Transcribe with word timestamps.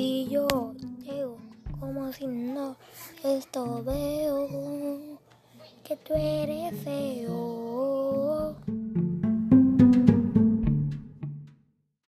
Y 0.00 0.28
yo 0.28 0.46
llego 1.02 1.38
como 1.80 2.12
si 2.12 2.28
no 2.28 2.76
esto 3.24 3.82
veo 3.82 4.46
que 5.82 5.96
tú 5.96 6.14
eres 6.14 6.72
feo. 6.84 7.27